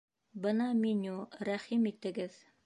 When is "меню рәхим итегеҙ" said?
0.79-2.41